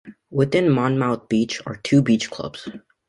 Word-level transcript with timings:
Within 0.31 0.71
Monmouth 0.71 1.29
Beach 1.29 1.61
are 1.67 1.75
two 1.75 2.01
beach 2.01 2.31
clubs. 2.31 2.67